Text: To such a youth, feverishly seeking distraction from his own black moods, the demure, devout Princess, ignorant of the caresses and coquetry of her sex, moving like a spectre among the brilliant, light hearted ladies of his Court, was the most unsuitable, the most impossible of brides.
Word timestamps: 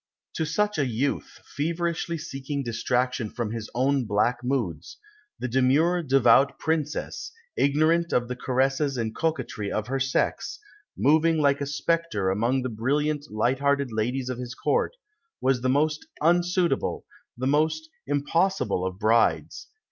To 0.33 0.47
such 0.47 0.79
a 0.79 0.87
youth, 0.87 1.39
feverishly 1.45 2.17
seeking 2.17 2.63
distraction 2.63 3.29
from 3.29 3.51
his 3.51 3.69
own 3.75 4.05
black 4.05 4.43
moods, 4.43 4.97
the 5.37 5.47
demure, 5.47 6.01
devout 6.01 6.57
Princess, 6.57 7.31
ignorant 7.55 8.11
of 8.11 8.27
the 8.27 8.35
caresses 8.35 8.97
and 8.97 9.13
coquetry 9.15 9.71
of 9.71 9.85
her 9.85 9.99
sex, 9.99 10.57
moving 10.97 11.37
like 11.37 11.61
a 11.61 11.67
spectre 11.67 12.31
among 12.31 12.63
the 12.63 12.69
brilliant, 12.69 13.29
light 13.29 13.59
hearted 13.59 13.91
ladies 13.91 14.29
of 14.29 14.39
his 14.39 14.55
Court, 14.55 14.95
was 15.39 15.61
the 15.61 15.69
most 15.69 16.07
unsuitable, 16.19 17.05
the 17.37 17.45
most 17.45 17.87
impossible 18.07 18.83
of 18.83 18.97
brides. 18.97 19.67